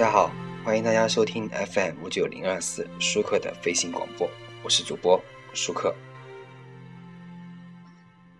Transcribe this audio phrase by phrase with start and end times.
[0.00, 0.32] 大家好，
[0.64, 4.26] 欢迎大家收听 FM 五九零二四舒克的飞行广播，
[4.64, 5.20] 我是主播
[5.52, 5.94] 舒克。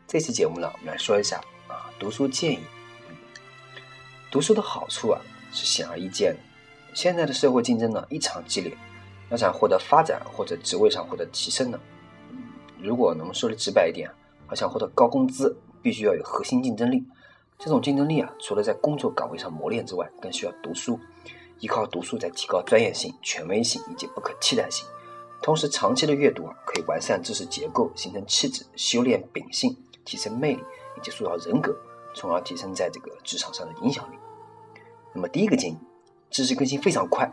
[0.06, 1.36] 这期节目呢，我们来说一下
[1.68, 2.60] 啊，读书建议。
[4.30, 5.20] 读书的好处啊，
[5.52, 6.38] 是显而易见的。
[6.94, 8.74] 现在的社会竞争呢异常激烈，
[9.28, 11.78] 要想获得发展或者职位上获得提升呢，
[12.30, 12.42] 嗯
[12.78, 14.10] 如果能说的直白一点，
[14.48, 17.04] 要想获得高工资，必须要有核心竞争力。
[17.58, 20.98] 这种竞争力啊，除了在工作岗位上磨练之外，更需要读书。
[21.60, 24.86] 依靠读书在提高专业性、权威性以及不可替代性。
[25.42, 29.74] 同时，长期的阅读啊，可以完善知识结构，形成气质，修炼秉性，
[30.04, 30.62] 提升魅力，
[30.98, 31.74] 以及塑造人格，
[32.14, 34.16] 从而提升在这个职场上的影响力。
[35.14, 35.78] 那么，第一个建议，
[36.30, 37.30] 知识更新非常快。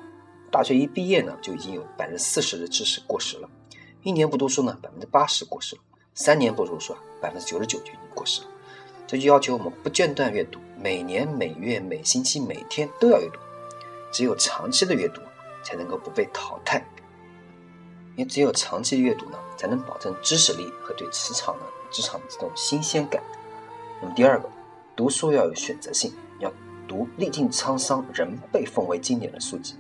[0.50, 3.50] 大学一毕业呢，就已经有百分之四十的知识过时了；
[4.04, 5.82] 一年不读书呢，百分之八十过时了；
[6.14, 8.48] 三年不读书啊，百分之九十九就已经过时了。
[9.06, 13.40] 这就要求我们不间断阅读，每年、每月、每星期、每天都要阅读。
[14.12, 15.22] 只有长期的阅读，
[15.64, 16.84] 才能够不被淘汰。
[18.16, 23.22] 因为只有长期的阅读呢，才能保证知识力和对职场的职场的这种新鲜感。
[24.02, 24.50] 那么第二个，
[24.96, 26.52] 读书要有选择性，要
[26.88, 29.76] 读历尽沧桑仍被奉为经典的书籍。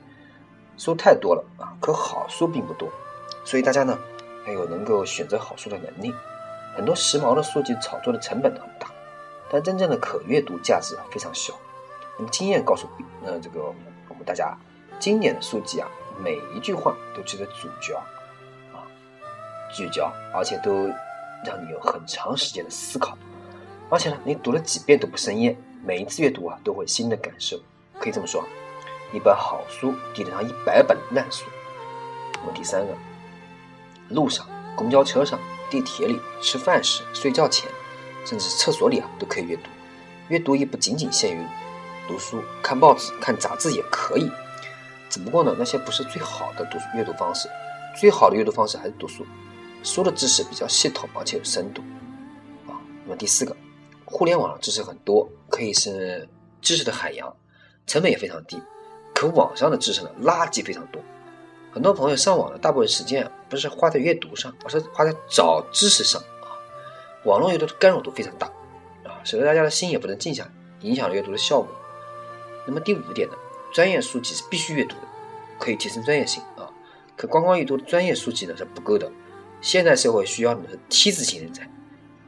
[0.77, 2.87] 书太多了啊，可好书并不多，
[3.43, 3.97] 所以大家呢
[4.45, 6.13] 要有能够选择好书的能力。
[6.75, 8.91] 很多时髦的书籍炒作的成本很大。
[9.49, 11.53] 但真正的可阅读价值非常小。
[12.17, 12.85] 那么经验告诉，
[13.23, 13.73] 呃，这个
[14.09, 14.57] 我们大家，
[14.99, 15.87] 经典的书籍啊，
[16.23, 17.97] 每一句话都值得咀嚼，
[18.73, 18.81] 啊，
[19.73, 20.71] 聚焦，而且都
[21.45, 23.17] 让你有很长时间的思考。
[23.89, 27.59] 而且呢，你读了几遍都不生厌，每一次阅读啊，都会新的感受。
[27.99, 28.43] 可以这么说，
[29.13, 31.45] 一本好书抵得上一百本烂书。
[32.33, 32.93] 那么第三个，
[34.09, 37.69] 路上、公交车上、地铁里、吃饭时、睡觉前。
[38.25, 39.69] 甚至厕所里啊都可以阅读，
[40.27, 41.39] 阅读也不仅仅限于
[42.07, 44.31] 读书，看报纸、看杂志也可以。
[45.09, 47.49] 只不过呢，那些不是最好的读阅读方式，
[47.99, 49.25] 最好的阅读方式还是读书。
[49.83, 51.81] 书的知识比较系统，而且有深度。
[52.67, 53.55] 啊，那么第四个，
[54.03, 56.27] 互联网知识很多，可以是
[56.61, 57.33] 知识的海洋，
[57.85, 58.61] 成本也非常低。
[59.15, 61.01] 可网上的知识呢，垃圾非常多。
[61.71, 66.51] 很多朋友上网的大部分时间不是花在阅读上，而是花在找知识上啊。
[67.23, 68.47] 网络阅读的干扰度非常大，
[69.05, 70.51] 啊，使得大家的心也不能静下来，
[70.81, 71.69] 影响了阅读的效果。
[72.67, 73.35] 那么第五点呢，
[73.71, 75.07] 专业书籍是必须阅读的，
[75.57, 76.69] 可以提升专业性啊。
[77.15, 79.11] 可光光阅读的专业书籍呢是不够的，
[79.61, 81.67] 现代社会需要的是 T 字型人才。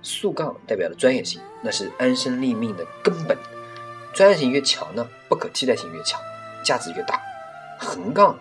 [0.02, 3.38] 竖杠代表了专业性，那是安身立命的根本。
[4.14, 6.20] 专业性越强呢，不可替代性越强，
[6.64, 7.22] 价值越大。
[7.78, 8.40] 横杠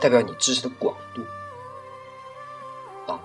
[0.00, 1.22] 代表你知识的广度
[3.10, 3.20] 啊。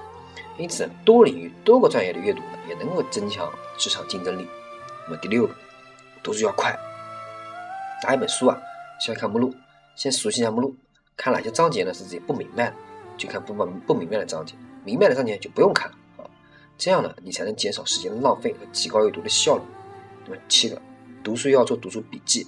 [0.57, 4.47] 因此，多领域、多个专业的阅读呢，也能够增强职场竞争力。
[5.05, 5.53] 那么第六个，
[6.21, 6.77] 读书要快。
[8.03, 8.61] 拿一本书啊，
[8.99, 9.53] 先看目录，
[9.95, 10.75] 先熟悉一下目录，
[11.15, 12.75] 看哪些章节呢是自己不明白的，
[13.17, 16.29] 就看不不不明白的章节，明白的章节就不用看了啊。
[16.77, 19.63] 这样呢，你才能减少时间的浪费和提高阅读的效率。
[20.25, 20.81] 那么七个，
[21.23, 22.45] 读书要做读书笔记，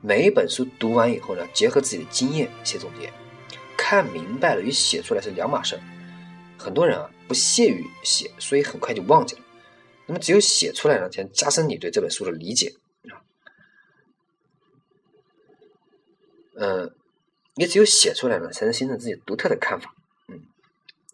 [0.00, 3.12] 每一本书读完以后呢，结合自己的经验写总结。
[3.76, 5.80] 看明白了与写出来是两码事儿。
[6.58, 9.42] 很多人啊不屑于写，所以很快就忘记了。
[10.06, 12.72] 那么只有写出来了，才能加深你对这本书的理解
[13.10, 13.20] 啊。
[16.58, 16.90] 嗯，
[17.54, 19.94] 也只有写出来了，才能形成自己独特的看法。
[20.28, 20.40] 嗯，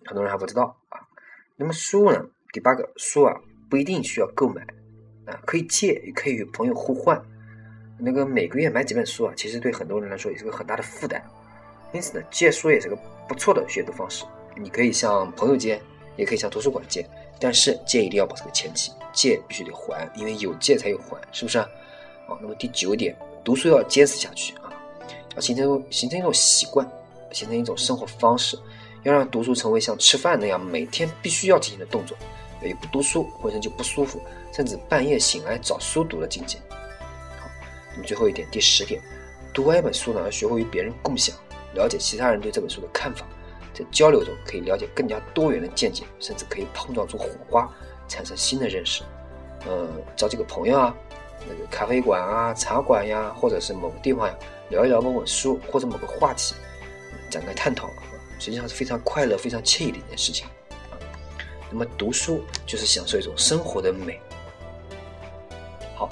[0.05, 1.01] 很多人还不知道啊。
[1.57, 2.25] 那么书呢？
[2.53, 3.35] 第八个，书啊
[3.69, 4.63] 不一定需要购买
[5.27, 7.21] 啊，可以借，也可以与朋友互换。
[7.99, 11.23] 那个每个月买几本书啊，其实对很多人来说也是个很大的负担。
[11.93, 12.97] 因此呢，借书也是个
[13.29, 14.25] 不错的阅读方式。
[14.57, 15.81] 你可以向朋友借，
[16.17, 17.07] 也可以向图书馆借，
[17.41, 21.67] 但是借一定要保持个前提，借必须得还，因为有借才有还，是不是啊？
[22.27, 24.55] 好，那么第九点，读书要坚持下去，
[25.35, 26.87] 要形成形成一种习惯，
[27.33, 28.59] 形成一种生活方式，
[29.03, 32.17] 要让读书成为像吃饭那样每天必须要进行的动作，
[32.63, 34.21] 也不读书浑身就不舒服，
[34.53, 36.59] 甚至半夜醒来找书读的境界。
[37.41, 37.49] 好，
[37.93, 39.01] 那么最后一点，第十点，
[39.55, 41.35] 读完一本书呢，要学会与别人共享，
[41.75, 43.27] 了解其他人对这本书的看法。
[43.75, 47.67] 在交流中可以了解更加多元的见解，甚至可以碰撞出火花，
[48.07, 49.03] 产生新的认识。
[49.67, 50.95] 嗯，找几个朋友啊，
[51.49, 54.35] 那个咖啡馆啊、茶馆呀，或者是某个地方呀，
[54.73, 56.55] 聊一聊某本书或者某个话题，
[57.29, 57.91] 展开探讨，
[58.39, 60.47] 实际上是非常快乐、非常惬意的一件事情。
[61.71, 64.19] 那么读书就是享受一种生活的美。
[65.95, 66.09] 好，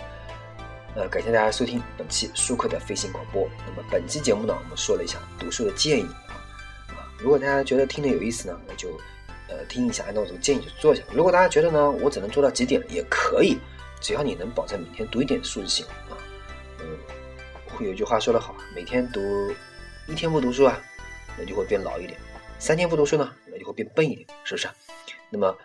[0.94, 3.48] 呃，感谢大家收听本期舒克的飞行广播。
[3.66, 6.06] 那么本期节目呢，我们说了一下读书的建议
[6.90, 7.08] 啊。
[7.18, 8.90] 如果大家觉得听得有意思呢，那就，
[9.48, 11.02] 呃，听一下，按照我这个建议去做一下。
[11.10, 13.58] 如果大家觉得呢，我只能做到几点也可以，
[14.02, 15.86] 只要你能保证每天读一点书就行。
[17.80, 19.20] 有句话说得好，每天读
[20.06, 20.78] 一天不读书啊，
[21.38, 22.18] 那就会变老一点；
[22.58, 24.68] 三天不读书呢，那就会变笨一点，是不是？
[25.30, 25.56] 那么，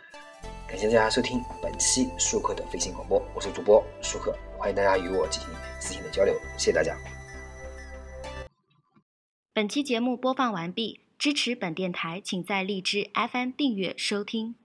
[0.67, 6.95] 感谢大家收听本期舒克的飞行广播，我是主播舒克，欢迎大家与我进行私信的交流，谢谢大家。
[9.53, 14.55] 本期节目播放完毕，支持本电台，请在荔枝 FM 订阅收听。